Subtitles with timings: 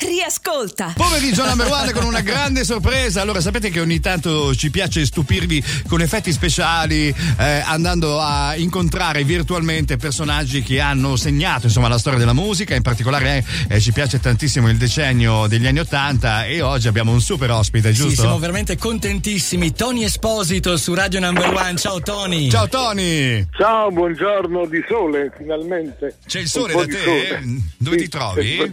[0.00, 0.94] Riascolta.
[0.96, 3.20] Pomeriggio number one con una grande sorpresa.
[3.20, 9.24] Allora, sapete che ogni tanto ci piace stupirvi con effetti speciali, eh, andando a incontrare
[9.24, 12.74] virtualmente personaggi che hanno segnato insomma, la storia della musica.
[12.74, 17.20] In particolare eh, ci piace tantissimo il decennio degli anni Ottanta e oggi abbiamo un
[17.20, 18.10] super ospite, giusto?
[18.10, 19.72] Sì, siamo veramente contentissimi.
[19.74, 21.76] Tony Esposito su Radio Number One.
[21.76, 22.48] Ciao Tony.
[22.50, 23.46] Ciao Tony.
[23.56, 26.16] Ciao, buongiorno di sole, finalmente.
[26.26, 26.98] C'è il sole da te?
[27.04, 27.42] sole.
[27.76, 28.72] Dove Sì, ti trovi?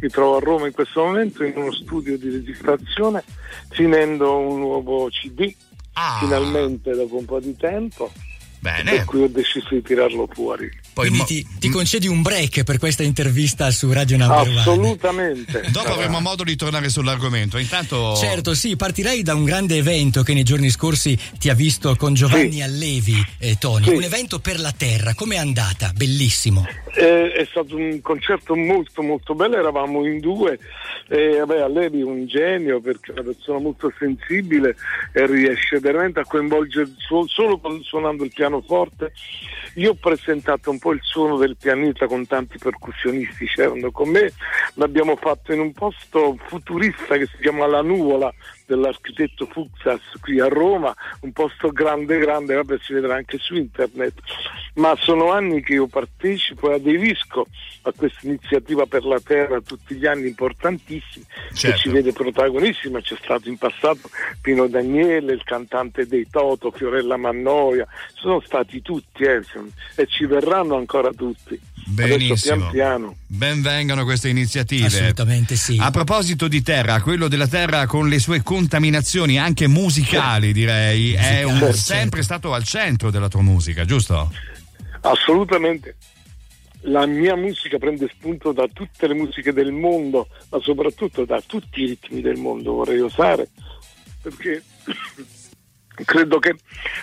[0.00, 3.22] Mi trovo a Roma in questo momento in uno studio di registrazione,
[3.70, 5.54] finendo un nuovo CD,
[5.92, 8.10] Ah, finalmente dopo un po' di tempo,
[8.62, 9.04] per bene.
[9.04, 10.70] cui ho deciso di tirarlo fuori.
[10.98, 14.58] Poi Quindi mo- ti, ti concedi un break per questa intervista su Radio Number One.
[14.58, 15.62] Assolutamente.
[15.70, 17.56] Dopo avremo modo di tornare sull'argomento.
[17.56, 18.16] Intanto.
[18.16, 22.14] Certo, sì, partirei da un grande evento che nei giorni scorsi ti ha visto con
[22.14, 22.62] Giovanni Sì.
[22.62, 23.84] Allevi, eh, Tony.
[23.84, 23.90] Sì.
[23.90, 25.92] Un evento per la terra, com'è andata?
[25.94, 26.66] Bellissimo.
[26.96, 30.58] Eh, è stato un concerto molto molto bello, eravamo in due
[31.08, 34.76] e vabbè, Allevi è un genio perché è una persona molto sensibile
[35.12, 39.12] e riesce veramente a coinvolgere so- solo suonando il pianoforte.
[39.74, 44.32] Io ho presentato un po' il suono del pianista con tanti percussionisti c'erano con me,
[44.74, 48.32] l'abbiamo fatto in un posto futurista che si chiama La Nuvola
[48.68, 54.20] dell'architetto Fuxas qui a Roma, un posto grande grande, vabbè si vedrà anche su internet,
[54.74, 57.46] ma sono anni che io partecipo e aderisco
[57.82, 61.76] a questa iniziativa per la terra tutti gli anni importantissimi Certo.
[61.76, 64.10] che ci vede protagonissima, c'è stato in passato
[64.42, 69.40] Pino Daniele, il cantante dei Toto, Fiorella Mannoia, sono stati tutti eh,
[69.96, 71.58] e ci verranno ancora tutti.
[71.90, 72.56] Adesso Benissimo.
[72.56, 73.16] pian piano.
[73.26, 74.86] Ben vengano queste iniziative.
[74.86, 75.78] Assolutamente sì.
[75.80, 81.42] A proposito di terra, quello della terra con le sue contaminazioni anche musicali, direi, è
[81.44, 84.30] un- Musicali, sempre stato al centro della tua musica, giusto?
[85.00, 85.96] Assolutamente.
[86.82, 91.80] La mia musica prende spunto da tutte le musiche del mondo, ma soprattutto da tutti
[91.82, 93.48] i ritmi del mondo, vorrei osare,
[94.22, 94.62] perché
[96.04, 96.56] credo che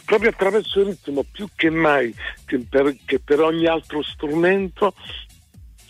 [0.05, 2.13] proprio attraverso il ritmo, più che mai
[2.45, 4.93] che per, che per ogni altro strumento,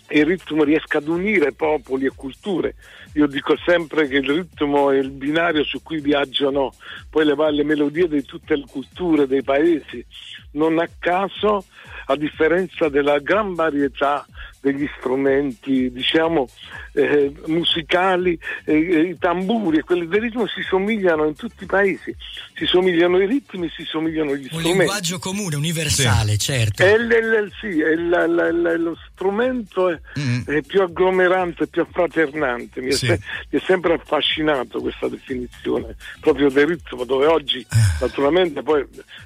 [0.08, 2.74] il ritmo riesca ad unire popoli e culture.
[3.14, 6.72] Io dico sempre che il ritmo è il binario su cui viaggiano
[7.10, 10.04] poi le, le melodie di tutte le culture dei paesi.
[10.52, 11.64] Non a caso,
[12.06, 14.26] a differenza della gran varietà
[14.60, 16.48] degli strumenti, diciamo,
[16.92, 21.66] eh, musicali, eh, eh, i tamburi e quelli del ritmo si somigliano in tutti i
[21.66, 22.14] paesi.
[22.54, 24.78] Si somigliano i ritmi, si somigliano gli Un strumenti.
[24.78, 26.82] linguaggio comune, universale, certo.
[26.82, 30.42] È il- sì, è la- la- la- lo strumento è, Mm.
[30.46, 32.80] è più agglomerante, più affraternante.
[32.80, 33.06] Mi, Sì.
[33.06, 33.18] è
[33.50, 37.98] mi è sempre affascinato questa definizione proprio del ritmo, dove oggi Ah.
[38.00, 38.84] naturalmente poi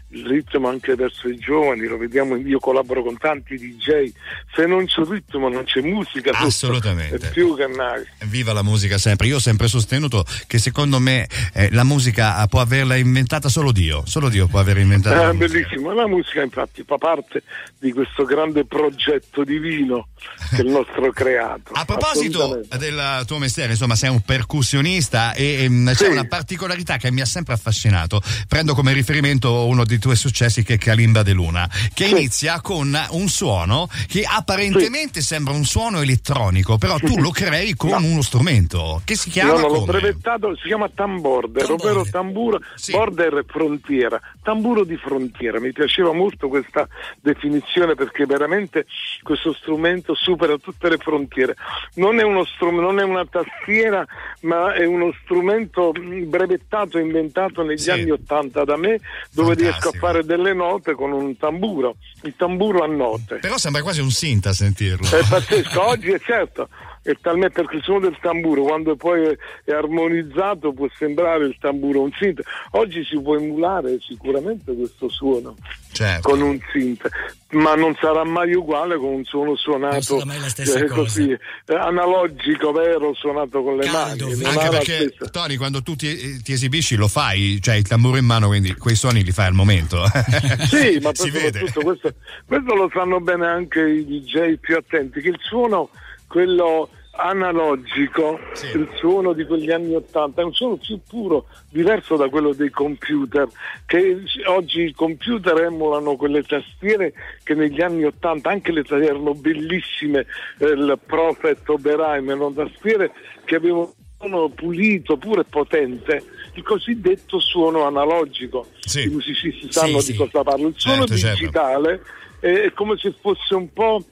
[0.09, 4.13] il ritmo anche verso i giovani, lo vediamo, io collaboro con tanti DJ,
[4.55, 7.29] se non c'è ritmo non c'è musica, Assolutamente.
[7.29, 8.03] è più che mai.
[8.27, 9.27] Viva la musica sempre.
[9.27, 14.03] Io ho sempre sostenuto che secondo me eh, la musica può averla inventata solo Dio.
[14.07, 15.17] Solo Dio può aver inventato.
[15.17, 15.53] la Ah, musica.
[15.53, 17.43] bellissimo, la musica infatti fa parte
[17.79, 20.09] di questo grande progetto divino
[20.55, 21.73] che il nostro creato.
[21.73, 26.11] A proposito del tuo mestiere, insomma, sei un percussionista e ehm, c'è Sì.
[26.11, 28.21] una particolarità che mi ha sempre affascinato.
[28.49, 32.11] Prendo come riferimento uno dei tuoi successi che è Kalimba de Luna, che Sì.
[32.11, 37.91] inizia con un suono che apparentemente sembra un suono elettronico, però tu lo crei con
[37.91, 37.97] No.
[38.07, 41.91] uno strumento che si chiama No, no, l'ho brevettato, si chiama tamborder, Tamborder.
[41.97, 42.93] ovvero tamburo, Sì.
[42.93, 45.61] border frontiera, tamburo di frontiera.
[45.61, 46.87] Mi piaceva molto questa
[47.21, 48.87] definizione perché veramente
[49.23, 51.57] questo strumento supera tutte le frontiere.
[51.95, 54.05] Non è, uno strum- non è una tastiera,
[54.43, 57.91] ma è uno strumento mh, brevettato inventato negli Sì.
[57.91, 59.01] anni Ottanta da me,
[59.33, 60.07] dove riesco a Fantastico.
[60.07, 62.50] fare delle note con un tamburo, il tamburo
[62.83, 63.37] a note.
[63.37, 65.09] Però sembra quasi un synth a sentirlo.
[65.09, 66.69] È pazzesco, oggi è certo,
[67.03, 71.57] è talmente perché il suono del tamburo quando poi è, è armonizzato può sembrare il
[71.61, 72.43] tamburo un synth.
[72.73, 75.57] Oggi si può emulare sicuramente questo suono
[75.93, 76.29] Certo.
[76.29, 77.09] con un synth,
[77.51, 83.63] ma non sarà mai uguale con un suono suonato eh, così, eh, analogico, vero, suonato
[83.63, 84.45] con le Caldo, mani.
[84.45, 88.25] Anche perché, stessa- Tony, quando tu ti, ti esibisci lo fai, cioè il tamburo in
[88.25, 90.03] mano, quindi quei suoni li fai al momento.
[90.71, 91.59] Sì, ma si poi vede.
[91.67, 92.15] soprattutto questo,
[92.47, 95.91] questo lo sanno bene anche i DJ più attenti, che il suono,
[96.31, 98.67] quello analogico, Sì.
[98.77, 102.71] il suono di quegli anni Ottanta, è un suono più puro, diverso da quello dei
[102.71, 103.49] computer,
[103.85, 107.13] che oggi i computer emulano quelle tastiere
[107.43, 110.25] che negli anni Ottanta, anche le tastiere erano bellissime,
[110.59, 113.11] eh, il Prophet Oberheim, erano tastiere
[113.45, 116.23] che avevano suono pulito, pure potente,
[116.55, 118.67] il cosiddetto suono analogico.
[118.81, 119.03] Sì.
[119.05, 120.69] I musicisti sanno Sì, di cosa parlo.
[120.69, 121.39] Il suono Certo, certo.
[121.39, 122.03] digitale
[122.39, 124.05] è come se fosse un po'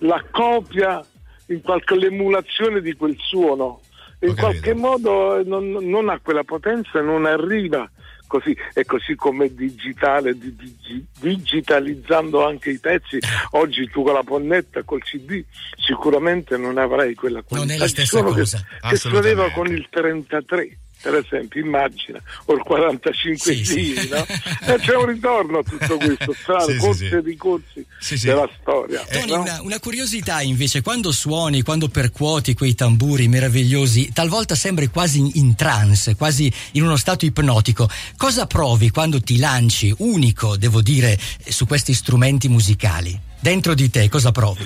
[0.00, 1.02] la copia,
[1.46, 3.64] in qualche l'emulazione di quel suono.
[3.64, 4.86] Ho In qualche capito.
[4.86, 7.90] modo eh, non, non ha quella potenza, non arriva
[8.26, 8.56] così.
[8.72, 13.18] E così come digitale, di- di- digitalizzando anche i pezzi,
[13.50, 15.44] oggi tu con la ponnetta, col CD,
[15.76, 17.66] sicuramente non avrai quella qualità.
[17.68, 18.64] Non è la stessa suono che- cosa.
[18.88, 20.78] Che, suonava con il 33.
[21.04, 23.74] Per esempio, immagina, o il 45 Sì, sì.
[23.74, 24.24] giri, no?
[24.24, 27.14] E c'è un ritorno a tutto questo, strano, Sì, sì, corsi sì.
[27.14, 28.26] e ricorsi Sì, sì.
[28.28, 29.04] della storia.
[29.12, 29.42] Tony, no?
[29.42, 35.30] una, una curiosità invece, quando suoni, quando percuoti quei tamburi meravigliosi, talvolta sembri quasi in,
[35.34, 37.86] in trance, quasi in uno stato ipnotico.
[38.16, 43.20] Cosa provi quando ti lanci, unico, devo dire, su questi strumenti musicali?
[43.38, 44.64] Dentro di te cosa provi?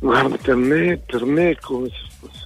[0.00, 2.45] Guarda, per me, per me è come se fosse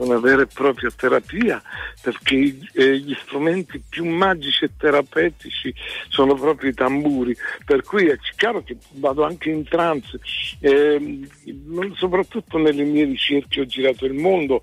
[0.00, 1.62] una vera e propria terapia,
[2.02, 5.74] perché eh, gli strumenti più magici e terapeutici
[6.08, 10.18] sono proprio i tamburi, per cui è chiaro che vado anche in trance,
[11.66, 14.62] non- soprattutto nelle mie ricerche ho girato il mondo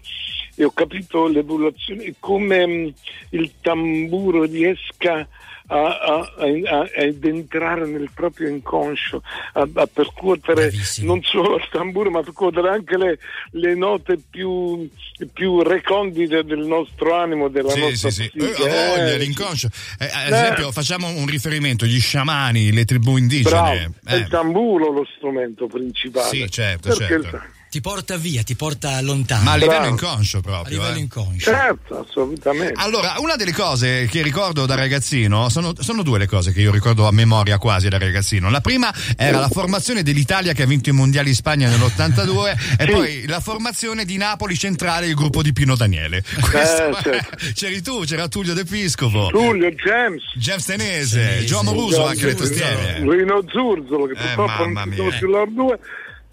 [0.56, 2.88] e ho capito l'evoluzione, come mm,
[3.31, 5.28] il tamburo riesca a,
[5.69, 9.22] a- a- ad entrare nel proprio inconscio,
[9.54, 11.14] a, a percuotere Bravissimo.
[11.14, 13.19] non solo il tamburo, ma percuotere anche le,
[13.52, 14.90] le note più,
[15.34, 18.31] più recondite del nostro animo, della Sì, nostra sì, sì.
[18.36, 18.64] psiche.
[18.64, 19.68] Eh, ha voglia, Eh, l'inconscio.
[20.00, 20.36] Eh, ad Eh.
[20.36, 23.50] esempio, facciamo un riferimento: gli sciamani, le tribù indigene.
[23.50, 26.30] Bravo, è Eh, il tamburo lo strumento principale.
[26.30, 27.13] Sì, certo, certo.
[27.28, 29.44] il- Ti porta via, ti porta lontano.
[29.44, 29.92] ma a livello Bravo.
[29.94, 30.78] inconscio a proprio.
[30.78, 31.02] livello eh.
[31.02, 31.52] inconscio.
[31.52, 32.74] Certo, assolutamente.
[32.78, 36.72] Allora, una delle cose che ricordo da ragazzino, sono, sono due le cose che io
[36.72, 38.50] ricordo a memoria quasi da ragazzino.
[38.50, 42.86] La prima era la formazione dell'Italia che ha vinto i mondiali in Spagna nell'82 e
[42.86, 42.92] Sì.
[42.92, 46.24] poi la formazione di Napoli centrale, il gruppo di Pino Daniele.
[46.50, 47.36] Questo- certo.
[47.54, 50.24] C'eri tu, c'era Tullio De Piscopo, Tullio, James.
[50.36, 51.44] James Tenese.
[51.46, 53.00] Gio Amoruso anche le tastiere.
[53.02, 55.80] Rino Zurzolo che Eh, purtroppo non sono più loro due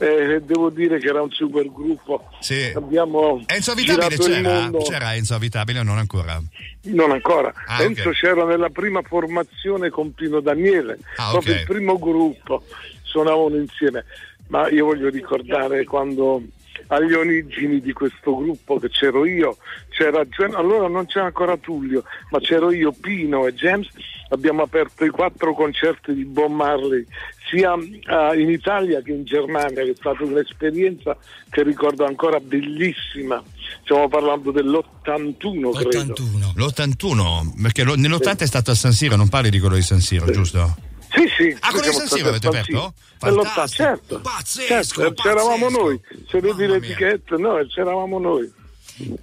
[0.04, 2.72] eh, devo dire che era un super gruppo Sì.
[2.74, 4.70] abbiamo Enzo Avitabile il c'era?
[4.82, 6.40] C'era Enzo Avitabile o non ancora?
[6.82, 8.14] non ancora Ah, Enzo ok.
[8.14, 11.60] c'era nella prima formazione con Pino Daniele Ah, proprio ok.
[11.60, 12.62] il primo gruppo
[13.02, 14.04] suonavano insieme
[14.48, 16.42] ma io voglio ricordare quando
[16.88, 19.56] agli origini di questo gruppo che c'ero io
[19.88, 23.88] c'era Gen- allora non c'era ancora Tullio ma c'ero io Pino e James
[24.28, 27.06] abbiamo aperto i quattro concerti di Bob Marley
[27.50, 31.16] sia eh, in Italia che in Germania che è stata un'esperienza
[31.50, 33.42] che ricordo ancora bellissima
[33.82, 36.52] stiamo parlando dell'81 credo 81.
[36.56, 40.00] L'81, perché lo- nell'80 è stato a San Siro, non parli di quello di San
[40.00, 40.74] Siro, giusto?
[41.14, 41.56] Sì, sì.
[41.60, 42.92] Ah, quello di San Siro avete aperto?
[43.20, 43.82] Nell'ottanta, Fantastico.
[43.84, 44.20] certo.
[44.20, 45.82] Pazzesco, certo, c'eravamo pazzesco.
[45.82, 46.00] noi.
[46.28, 48.52] Se vedi l'etichetta, no, c'eravamo noi.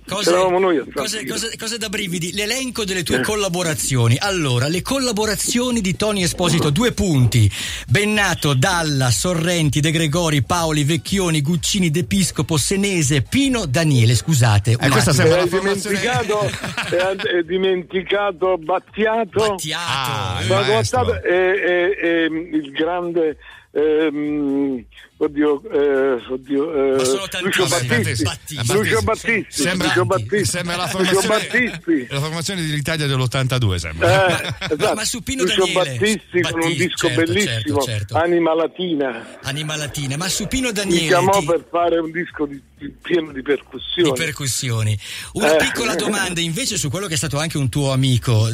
[0.06, 4.18] Cose, noi cose, cose- cose da brividi, l'elenco delle tue collaborazioni.
[4.20, 7.50] Allora, le collaborazioni di Tony Esposito, due punti.
[7.88, 14.14] Bennato, Dalla, Sorrenti, De Gregori, Paoli, Vecchioni, Guccini, De Piscopo, Senese, Pino, Daniele.
[14.16, 14.76] Scusate.
[14.78, 19.82] un Eh, questa sembra hai la dimenticato, hai- hai dimenticato Battiato, Battiato.
[19.88, 20.44] Ah, eh.
[20.44, 21.04] il Ma maestro.
[21.06, 23.38] guardate, e, e- e, il grande
[23.72, 24.84] ehm,
[25.24, 27.04] oddio, eh, oddio eh,
[27.42, 27.68] Lucio.
[27.68, 28.74] Battisti, Battisti.
[28.74, 32.08] Lucio Battisti, Sembra, Lucio Battisti, sembra la formazione, Battisti.
[32.10, 34.28] la formazione dell'Italia dell'82 sembra.
[34.40, 34.96] Eh, esatto.
[34.96, 35.80] Ma su Pino Lucio Daniele.
[36.00, 38.18] Battisti con un Battisti, disco certo, bellissimo, certo, certo.
[38.18, 39.28] Anima Latina.
[39.44, 41.08] Anima Latina, ma su Pino Mi Daniele.
[41.08, 44.10] chiamò ti- per fare un disco di, di- pieno di percussioni.
[44.12, 44.98] di percussioni.
[45.34, 45.58] Una Eh.
[45.58, 48.50] piccola domanda invece su quello che è stato anche un tuo amico,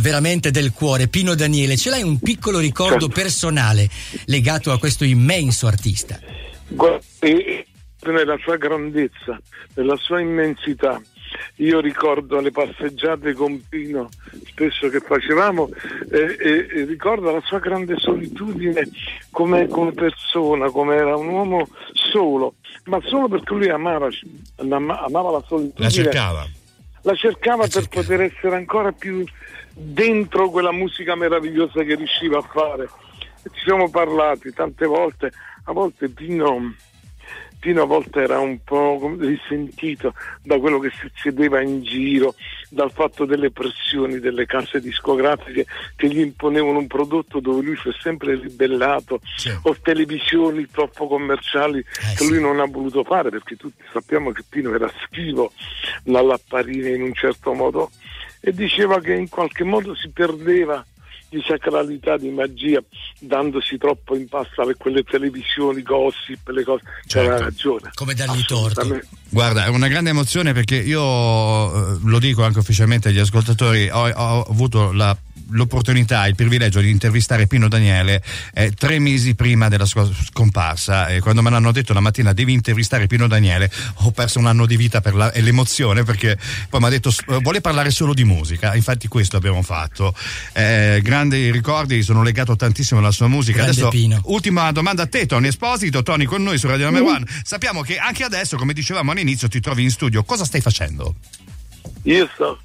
[0.00, 1.76] veramente del cuore, Pino Daniele.
[1.78, 3.08] Ce l'hai un piccolo ricordo Certo.
[3.08, 3.88] personale
[4.26, 5.92] legato a questo immenso artista?
[6.68, 7.64] Guardi,
[8.06, 9.40] nella sua grandezza,
[9.74, 11.00] nella sua immensità.
[11.56, 14.08] Io ricordo le passeggiate con Pino
[14.46, 15.68] spesso che facevamo
[16.10, 18.88] e, e- e ricordo la sua grande solitudine
[19.30, 24.08] come, come persona, come era un uomo solo, ma solo perché lui amava,
[24.58, 26.46] amava la solitudine La cercava.
[27.02, 29.24] la cercava La per poter essere ancora più
[29.72, 32.88] dentro quella musica meravigliosa che riusciva a fare.
[33.52, 35.32] Ci siamo parlati tante volte,
[35.64, 36.74] a volte Pino,
[37.60, 42.34] Pino a volte era un po' risentito da quello che succedeva in giro,
[42.68, 45.64] dal fatto delle pressioni delle case discografiche
[45.96, 49.50] che gli imponevano un prodotto dove lui si è sempre ribellato, Sì.
[49.62, 52.28] o televisioni troppo commerciali che sì.
[52.28, 55.50] lui non ha voluto fare perché tutti sappiamo che Pino era schivo
[56.02, 57.90] dall'apparire in un certo modo
[58.40, 60.84] e diceva che in qualche modo si perdeva
[61.34, 62.80] di sacralità, di magia,
[63.18, 66.82] dandosi troppo in pasta a quelle televisioni, gossip, le cose.
[67.06, 67.28] Certo.
[67.30, 67.90] C'era ragione.
[67.94, 69.00] Come dargli torto.
[69.30, 74.08] Guarda, è una grande emozione perché io eh, lo dico anche ufficialmente agli ascoltatori, ho,
[74.08, 75.16] ho avuto la-
[75.50, 78.22] l'opportunità, il privilegio di intervistare Pino Daniele
[78.54, 82.52] eh, tre mesi prima della sua scomparsa e quando me l'hanno detto la mattina devi
[82.52, 86.80] intervistare Pino Daniele ho perso un anno di vita per la- e l'emozione perché poi
[86.80, 90.14] mi ha detto "S- vuole parlare solo di musica, infatti questo abbiamo fatto.
[90.52, 93.58] Eh, grandi ricordi, sono legato tantissimo alla sua musica.
[93.62, 94.20] Grande Adesso Pino.
[94.26, 97.26] ultima domanda a te Tony Esposito, Tony con noi su Radio Number One.
[97.42, 100.22] Sappiamo che anche adesso, come dicevamo all'inizio, ti trovi in studio.
[100.24, 101.14] Cosa stai facendo?
[102.04, 102.58] Io sto,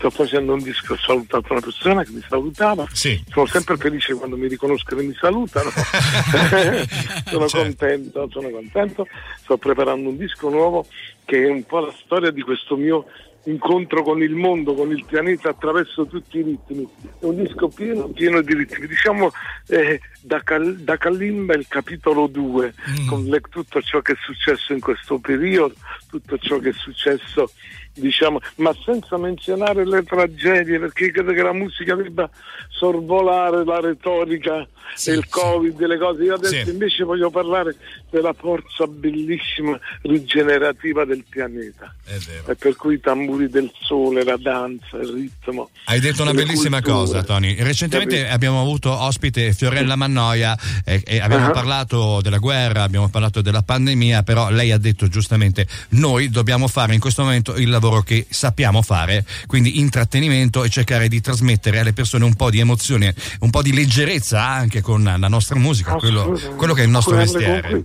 [0.00, 2.86] sto facendo un disco, ho salutato una persona che mi salutava.
[2.90, 3.22] Sì.
[3.28, 5.68] Sono sempre felice quando mi riconoscono e mi salutano.
[7.28, 7.58] sono Certo.
[7.58, 9.06] contento, sono contento.
[9.42, 10.86] Sto preparando un disco nuovo
[11.26, 13.04] che è un po' la storia di questo mio
[13.44, 16.86] incontro con il mondo, con il pianeta attraverso tutti i ritmi.
[17.18, 18.86] È un disco pieno, pieno di ritmi.
[18.86, 19.30] Diciamo
[19.68, 22.74] eh, da, Cal- da Kalimba il capitolo 2,
[23.06, 25.74] con le- tutto ciò che è successo in questo periodo,
[26.08, 27.50] tutto ciò che è successo
[27.94, 32.28] diciamo, ma senza menzionare le tragedie, perché credo che la musica debba
[32.70, 35.28] sorvolare la retorica Sì, e il sì.
[35.30, 36.22] Covid e le cose.
[36.24, 36.70] Io adesso Sì.
[36.70, 37.76] invece voglio parlare
[38.10, 41.94] della forza bellissima rigenerativa del pianeta.
[42.04, 42.50] È vero.
[42.50, 45.70] E per cui i tamburi del sole, la danza, il ritmo.
[45.84, 46.98] Hai detto una bellissima culture.
[47.04, 47.54] cosa, Tony.
[47.62, 48.34] Recentemente Capito?
[48.34, 51.50] abbiamo avuto ospite Fiorella Mannoia e, e abbiamo Ah.
[51.50, 56.94] parlato della guerra, abbiamo parlato della pandemia, però lei ha detto giustamente noi dobbiamo fare
[56.94, 61.92] in questo momento il lavoro che sappiamo fare, quindi intrattenimento e cercare di trasmettere alle
[61.92, 66.38] persone un po' di emozione, un po' di leggerezza anche con la nostra musica, quello,
[66.56, 67.84] quello che è il nostro mestiere.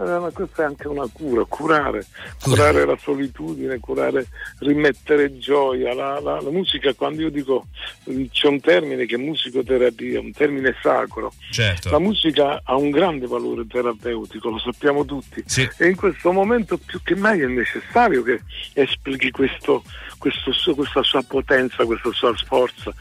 [0.00, 2.06] Eh, ma questa è anche una cura, curare,
[2.42, 4.26] curare la solitudine, curare,
[4.60, 5.94] rimettere gioia.
[5.94, 7.66] La, la- la musica, quando io dico
[8.30, 11.32] c'è un termine che è musicoterapia, un termine sacro.
[11.50, 11.90] Certo.
[11.90, 15.42] La musica ha un grande valore terapeutico, lo sappiamo tutti.
[15.44, 15.68] Sì.
[15.76, 18.40] E in questo momento più che mai è necessario che
[18.72, 19.82] esplichi questo,
[20.16, 22.92] questo questa sua potenza, questa sua forza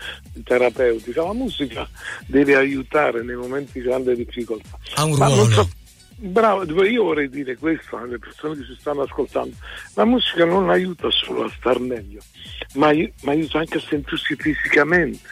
[0.44, 1.24] terapeutica.
[1.24, 1.88] La musica
[2.26, 4.78] deve aiutare nei momenti di grande difficoltà.
[4.96, 5.70] Ha un ruolo.
[6.22, 9.56] Bravo, io vorrei dire questo alle persone che ci stanno ascoltando.
[9.94, 12.20] La musica non aiuta solo a star meglio,
[12.74, 15.30] ma, ma aiuta anche a sentirsi fisicamente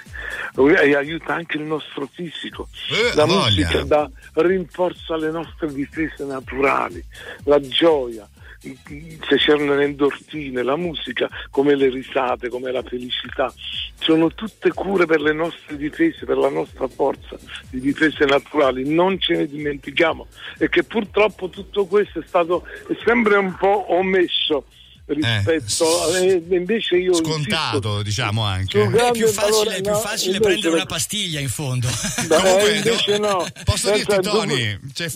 [0.56, 2.70] e aiuta anche il nostro fisico.
[2.90, 7.04] Eh, la musica dà, rinforza le nostre difese naturali,
[7.44, 8.26] la gioia,
[8.60, 13.54] se c'erano le endorfine, la musica, come le risate, come la felicità,
[14.00, 17.38] sono tutte cure per le nostre difese, per la nostra forza
[17.70, 20.28] di difese naturali, non ce ne dimentichiamo.
[20.58, 22.66] E che purtroppo tutto questo è stato
[23.04, 24.66] sempre un po' omesso
[25.08, 28.82] rispetto Eh, e invece io Scontato, insisto, diciamo anche.
[28.84, 31.88] È più facile, valore- è più no, facile invece- prendere una pastiglia in fondo.
[31.88, 33.46] Beh, Comunque, invece no.
[33.64, 35.12] Posso Senza dirti, Tony, ci hai,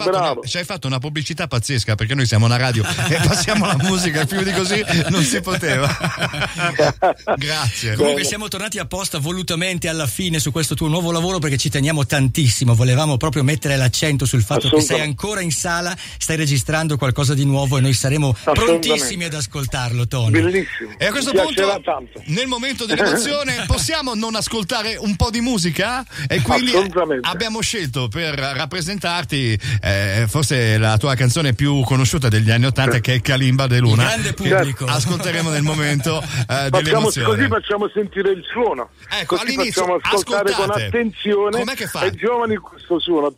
[0.53, 4.41] hai fatto una pubblicità pazzesca perché noi siamo una radio e passiamo la musica più
[4.43, 5.87] di così non si poteva.
[7.37, 7.95] Grazie.
[7.95, 12.05] Comunque siamo tornati apposta volutamente alla fine su questo tuo nuovo lavoro perché ci teniamo
[12.05, 17.33] tantissimo, volevamo proprio mettere l'accento sul fatto che sei ancora in sala, stai registrando qualcosa
[17.33, 19.33] di nuovo e noi saremo prontissimi ad
[19.81, 20.31] ascoltarlo, Tony.
[20.41, 20.91] Bellissimo.
[20.97, 22.21] E a questo punto, tanto.
[22.25, 26.05] nel momento dell'emozione, possiamo non ascoltare un po' di musica?
[26.27, 26.73] E quindi
[27.21, 33.15] abbiamo scelto per rappresentarti eh, forse la tua canzone più conosciuta degli anni Ottanta, che
[33.15, 34.03] è Kalimba de Il Luna.
[34.03, 34.85] grande che pubblico.
[34.85, 37.27] Ascolteremo nel momento eh, Facciamo, dell'emozione.
[37.35, 38.89] così facciamo sentire il suono.
[39.09, 40.85] Ecco, così all'inizio, facciamo ascoltare con ascoltate.
[40.85, 41.99] attenzione Com'è che fa?
[42.01, 43.33] ai giovani questo suono.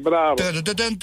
[0.00, 0.36] Bravo.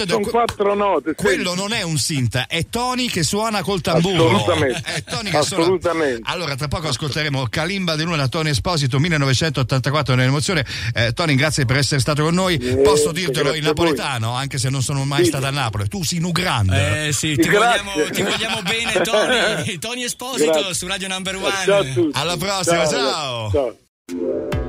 [0.07, 1.15] Sono quattro note.
[1.15, 4.29] Quello non è un synth, è Tony che suona col tamburo.
[4.35, 5.03] Assolutamente.
[5.09, 6.21] Tony che suona- Assolutamente.
[6.25, 10.65] Allora, tra poco ascolteremo Kalimba di Luna, Tony Esposito, 1984 nell'emozione.
[10.93, 12.57] Eh, Tony, grazie per essere stato con noi.
[12.57, 15.29] Niente, Posso dirtelo in napoletano, anche se non sono mai Sì.
[15.29, 15.87] stato a Napoli.
[15.87, 17.07] Tu sei un grande.
[17.07, 17.81] Eh sì, ti Grazie.
[17.83, 20.73] vogliamo, ti vogliamo bene Tony, Tony Esposito Grazie.
[20.73, 21.53] su Radio Number One.
[21.65, 22.19] Ciao a tutti.
[22.19, 23.51] Alla prossima, ciao.
[23.51, 24.60] ciao.